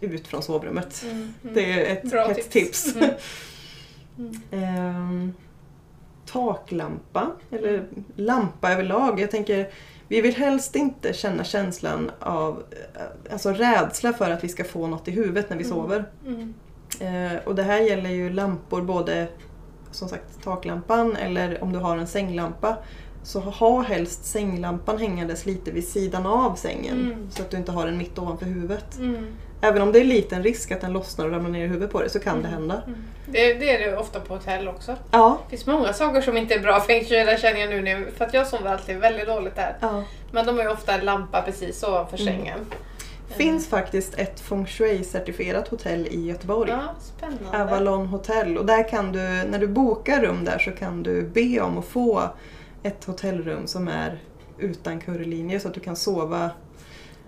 [0.00, 1.02] ut från sovrummet.
[1.04, 1.16] Mm.
[1.16, 1.54] Mm.
[1.54, 2.94] Det är ett Bra hett tips.
[4.18, 4.40] Mm.
[4.50, 5.32] Ehm,
[6.32, 7.84] taklampa, eller
[8.16, 9.20] lampa överlag.
[9.20, 9.70] Jag tänker,
[10.08, 12.62] vi vill helst inte känna känslan av
[12.94, 15.76] eh, alltså rädsla för att vi ska få något i huvudet när vi Mm.
[15.76, 16.04] sover.
[16.26, 16.54] Mm.
[17.00, 19.26] Eh, och det här gäller ju lampor både
[19.90, 22.76] som sagt taklampan eller om du har en sänglampa
[23.22, 26.94] så ha helst sänglampan hängandes lite vid sidan av sängen.
[27.06, 27.30] Mm.
[27.30, 28.96] Så att du inte har den mitt ovanför huvudet.
[28.98, 29.26] Mm.
[29.60, 32.00] Även om det är liten risk att den lossnar och ramlar ner i huvudet på
[32.00, 32.82] dig så kan det hända.
[32.86, 32.98] Mm.
[33.26, 34.96] Det, det är det ofta på hotell också.
[35.10, 35.38] Ja.
[35.44, 38.24] Det finns många saker som inte är bra feng shui, det känner jag nu för
[38.24, 39.76] att jag sover alltid väldigt dåligt där.
[39.80, 40.04] ja.
[40.30, 42.34] Men de har ju ofta en lampa precis ovanför Mm.
[42.34, 42.58] sängen.
[43.28, 46.70] Finns faktiskt ett feng shui-certifierat hotell i Göteborg.
[46.70, 47.62] Ja, spännande.
[47.62, 48.58] Avalon Hotel.
[48.58, 49.18] Och där kan du,
[49.50, 52.22] när du bokar rum där så kan du be om att få
[52.82, 54.18] ett hotellrum som är
[54.58, 56.50] utan currylinje så att du kan sova.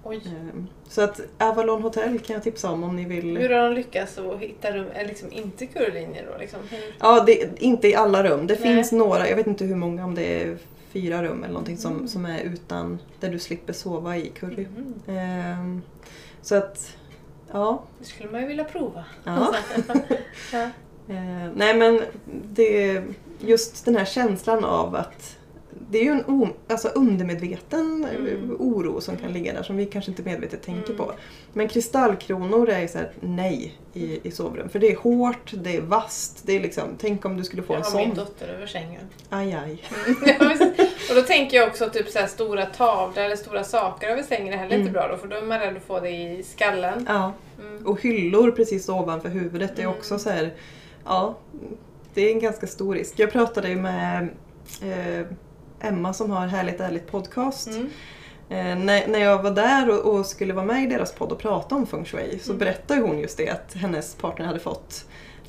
[0.04, 0.16] Oj.
[0.26, 3.36] eh, Så att Avalon Hotel kan jag tipsa om om ni vill.
[3.38, 6.38] Hur har de lyckats att hitta rum, liksom inte currylinjer då?
[6.38, 6.58] Liksom?
[7.00, 8.46] Ja, det, inte i alla rum.
[8.46, 8.74] Det Nej.
[8.74, 10.56] finns några, jag vet inte hur många, om det är
[10.92, 12.08] fyra rum eller någonting som, Mm.
[12.08, 14.66] som är utan, där du slipper sova i curry.
[14.76, 14.94] Mm.
[15.18, 15.82] Ehm,
[16.42, 16.96] så att,
[17.52, 17.82] ja.
[17.98, 19.04] Det skulle man ju vilja prova.
[19.24, 19.54] ja.
[20.52, 20.62] ja.
[21.08, 22.00] Eh, nej men
[22.54, 23.02] det,
[23.40, 25.37] just den här känslan av att
[25.90, 28.56] det är ju en o, alltså undermedveten Mm.
[28.58, 30.96] oro som kan ligga där som vi kanske inte medvetet tänker Mm.
[30.96, 31.12] på.
[31.52, 34.68] Men kristallkronor är ju så här, nej i, i sovrum.
[34.68, 37.72] För det är hårt, det är vasst, det är liksom, tänk om du skulle få
[37.74, 38.24] Jag en har min sån.
[38.24, 39.00] dotter över sängen.
[39.30, 39.82] Aj aj.
[41.10, 44.52] Och då tänker jag också typ så här stora tavlor eller stora saker över sängen
[44.54, 44.80] är heller Mm.
[44.80, 47.04] inte bra då för då är man rädd att få det i skallen.
[47.08, 47.32] Ja.
[47.60, 47.86] Mm.
[47.86, 49.98] Och hyllor precis ovanför huvudet det är Mm.
[49.98, 50.54] också så här,
[51.04, 51.36] ja,
[52.14, 53.14] det är en ganska stor risk.
[53.16, 54.28] Jag pratade ju med
[54.82, 55.26] eh,
[55.80, 57.68] Emma som har Härligt Ärligt podcast.
[57.68, 57.90] Mm.
[58.50, 61.38] Eh, när, när jag var där och, och skulle vara med i deras podd och
[61.38, 62.58] prata om feng shui så Mm.
[62.58, 65.04] berättade hon just det att hennes partner hade fått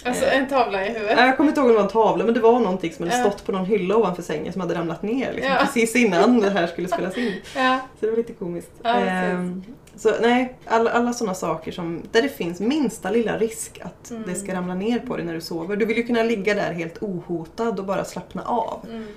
[0.06, 0.38] Alltså Eh.
[0.38, 1.18] en tavla i huvudet.
[1.20, 3.22] Jag kommer inte ihåg om det var en tavla men det var någonting som hade
[3.30, 5.58] stått på någon hylla ovanför sängen som hade ramlat ner liksom, Ja.
[5.66, 7.34] precis innan det här skulle spelas in.
[7.56, 7.80] Ja.
[8.00, 8.72] Så det var lite komiskt.
[8.84, 8.90] Ja.
[8.96, 9.64] Ehm,
[9.96, 14.24] så nej, alla, alla sådana saker som, där det finns minsta lilla risk att Mm.
[14.28, 15.76] det ska ramla ner på dig när du sover.
[15.76, 18.86] Du vill ju kunna ligga där helt ohotad och bara slappna av.
[18.90, 19.08] Mm.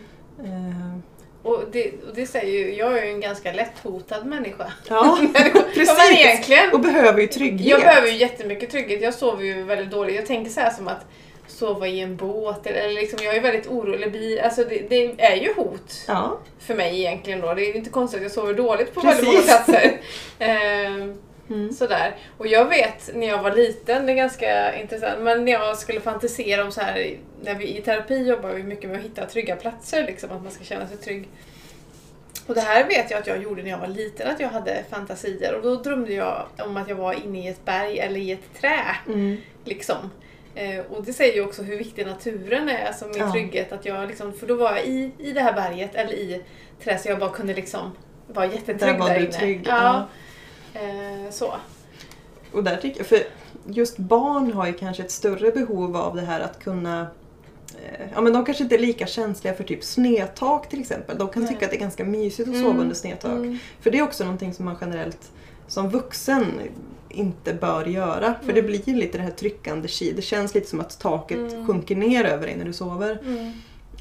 [0.44, 1.02] Ehm,
[1.42, 4.72] Och, det, och det säger ju, jag är ju en ganska lätt hotad människa.
[4.88, 6.10] ja, Ja, men precis!
[6.10, 6.72] egentligen.
[6.72, 7.68] Och behöver ju trygghet.
[7.68, 9.02] Jag behöver ju jättemycket trygghet.
[9.02, 10.16] Jag sover ju väldigt dåligt.
[10.16, 11.06] Jag tänker så här som att
[11.48, 14.38] sova i en båt eller liksom, jag är väldigt orolig.
[14.38, 17.54] Alltså det, det är ju hot Ja, för mig egentligen då.
[17.54, 19.18] Det är inte konstigt att jag sover dåligt på Precis.
[19.22, 19.92] väldigt många platser.
[21.50, 21.72] Mm.
[21.72, 22.16] Sådär.
[22.38, 26.00] Och jag vet när jag var liten, det är ganska intressant, men när jag skulle
[26.00, 29.56] fantisera om så här, när vi i terapi jobbar vi mycket med att hitta trygga
[29.56, 31.28] platser, liksom, att man ska känna sig trygg.
[32.46, 34.84] Och det här vet jag att jag gjorde när jag var liten, att jag hade
[34.90, 38.32] fantasier och då drömde jag om att jag var inne i ett berg eller i
[38.32, 38.96] ett trä.
[39.06, 39.36] Mm.
[39.64, 39.96] Liksom.
[40.54, 43.32] Eh, och det säger ju också hur viktig naturen är, alltså min Ja.
[43.32, 43.72] trygghet.
[43.72, 46.42] Att jag liksom, för då var jag i, i det här berget eller i
[46.84, 47.92] trä så jag bara kunde liksom
[48.26, 49.32] vara jättetrygg Där där, var du inne.
[49.32, 50.08] trygg, Ja.
[50.74, 51.52] Eh, så.
[52.52, 53.18] Och där tycker jag, för
[53.66, 57.00] just barn har ju kanske ett större behov av det här att kunna
[57.82, 61.18] eh, Ja men de kanske inte är lika känsliga för typ snedtak till exempel.
[61.18, 61.52] De kan Nej.
[61.52, 62.62] tycka att det är ganska mysigt att Mm.
[62.66, 63.32] sova under snedtak.
[63.32, 63.58] Mm.
[63.80, 65.30] För det är också någonting som man generellt
[65.66, 66.44] som vuxen
[67.08, 68.34] inte bör göra.
[68.34, 68.54] För Mm.
[68.54, 69.88] det blir lite det här tryckande.
[70.16, 71.66] Det känns lite som att taket Mm.
[71.66, 73.18] sjunker ner över dig när du sover.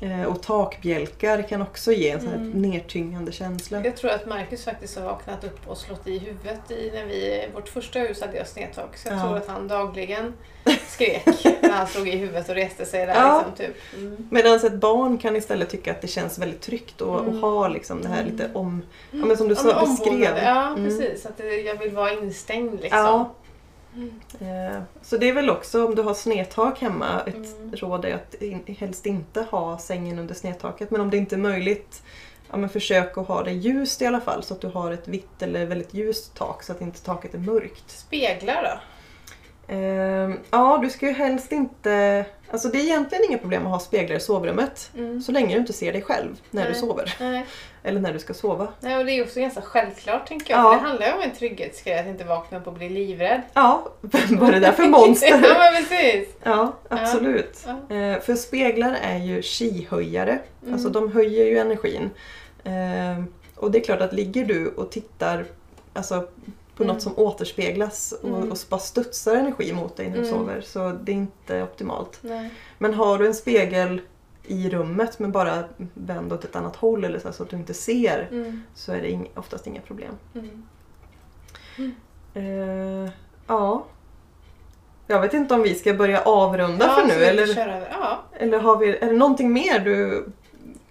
[0.03, 2.61] Eh, och takbjälkar kan också ge en sån här Mm.
[2.61, 3.81] nedtyngande känsla.
[3.85, 7.47] Jag tror att Marcus faktiskt har vaknat upp och slått i huvudet i när vi,
[7.53, 8.97] vårt första hus hade jag snedtak.
[8.97, 9.21] Så jag Ja.
[9.23, 10.33] tror att han dagligen
[10.87, 11.25] skrek
[11.61, 13.15] när han slog i huvudet och reste sig där.
[13.15, 13.37] Ja.
[13.47, 13.75] Liksom, typ.
[13.97, 14.27] mm.
[14.31, 17.43] Medan ett barn kan istället tycka att det känns väldigt tryggt och, Mm.
[17.43, 18.31] och ha liksom det här Mm.
[18.31, 18.81] lite om...
[19.11, 20.37] Ja men som du Ja, sa, beskrev.
[20.43, 20.85] Ja, Mm.
[20.85, 21.25] precis.
[21.25, 22.99] Att det, jag vill vara instängd liksom.
[22.99, 23.31] Ja.
[23.95, 24.11] Mm.
[24.39, 27.71] Eh, Så det är väl också om du har snedtak hemma, ett Mm.
[27.75, 30.91] råd är att in- helst inte ha sängen under snedtaket.
[30.91, 32.03] Men om det inte är möjligt,
[32.51, 35.41] ja, försök att ha det ljust i alla fall så att du har ett vitt
[35.41, 37.89] eller väldigt ljust tak så att inte taket är mörkt.
[37.91, 38.79] Speglar då?
[39.71, 42.25] Eh, Ja, du ska ju helst inte...
[42.51, 44.91] Alltså det är egentligen inga problem att ha speglar i sovrummet.
[44.97, 45.21] Mm.
[45.21, 46.79] Så länge du inte ser dig själv när du Nej.
[46.79, 47.15] sover.
[47.19, 47.45] Nej.
[47.83, 48.67] Eller när du ska sova.
[48.79, 50.59] Nej, och det är också ganska självklart tänker jag.
[50.59, 50.69] Ja.
[50.71, 53.41] För det handlar ju om en trygghetsgrej, att inte vakna upp och bli livrädd.
[53.53, 55.39] Ja, vad är det där för ja, monster?
[55.41, 56.35] men precis.
[56.43, 57.65] Ja, absolut.
[57.65, 57.95] Ja.
[57.95, 60.39] Eh, för speglar är ju chi-höjare.
[60.61, 60.73] Mm.
[60.73, 62.09] Alltså de höjer ju energin.
[62.63, 63.23] Eh,
[63.55, 65.45] och det är klart att ligger du och tittar
[65.93, 66.27] alltså,
[66.75, 66.93] på Mm.
[66.95, 68.51] något som återspeglas och, Mm.
[68.51, 70.31] och bara studsar energi mot dig när du Mm.
[70.39, 72.19] sover så det är inte optimalt.
[72.21, 72.49] Nej.
[72.77, 74.01] Men har du en spegel
[74.43, 77.73] i rummet men bara vänd åt ett annat håll eller så, så att du inte
[77.73, 78.63] ser Mm.
[78.75, 80.13] så är det ing- oftast inga problem.
[82.33, 83.09] Eh,
[83.47, 83.85] ja.
[85.07, 87.87] Jag vet inte om vi ska börja avrunda Ja, för nu eller.
[87.91, 88.19] Ja.
[88.33, 90.25] eller har vi, är det någonting mer du...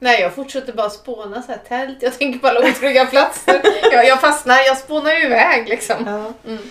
[0.02, 1.98] Nej, jag fortsätter bara spåna så här tält.
[2.02, 3.60] Jag tänker på alla otrygga platser.
[3.92, 5.96] Jag, jag fastnar, jag spånar ju iväg liksom.
[6.06, 6.32] Ja.
[6.50, 6.62] Mm.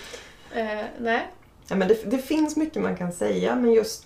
[0.54, 1.28] Eh, nej.
[1.68, 4.04] Ja, men det, det finns mycket man kan säga men just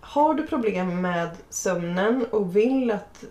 [0.00, 3.24] har du problem med sömnen och vill att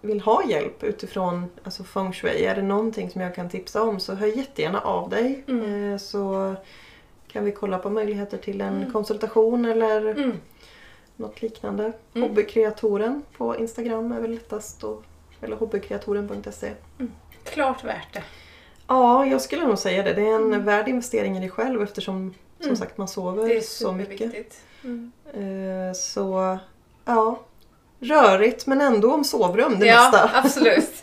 [0.00, 4.00] vill ha hjälp utifrån alltså feng shui, är det någonting som jag kan tipsa om
[4.00, 5.44] så hör jättegärna av dig.
[5.48, 5.92] Mm.
[5.92, 6.54] Eh, så
[7.32, 8.92] kan vi kolla på möjligheter till en Mm.
[8.92, 10.32] konsultation eller Mm.
[11.20, 11.92] Något liknande.
[12.14, 12.28] Mm.
[12.28, 14.84] Hobbykreatoren på Instagram är väl lättast.
[14.84, 15.02] Och,
[15.40, 16.70] eller hobbykreatoren.se.
[17.44, 18.22] Klart värt det.
[18.86, 20.12] Ja, jag skulle nog säga det.
[20.12, 20.64] Det är en Mm.
[20.64, 22.76] värd investering i dig själv eftersom som Mm.
[22.76, 24.34] sagt man sover så mycket.
[24.84, 25.12] Mm.
[25.34, 26.58] Eh, Så
[27.04, 27.40] ja,
[28.00, 30.30] rörigt men ändå om sovrum det Ja, mesta.
[30.44, 31.02] absolut.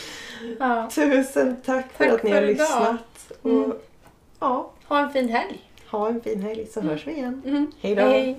[0.58, 0.90] ja.
[0.94, 3.32] Tusen tack för Tack att ni för har lyssnat.
[3.44, 3.62] Mm.
[3.64, 3.82] Och,
[4.40, 5.70] ja, Ha en fin helg.
[5.90, 7.42] ha en fin helg så hörs vi igen.
[7.46, 7.72] Mm.
[7.80, 8.02] Hej då!
[8.02, 8.36] Hej.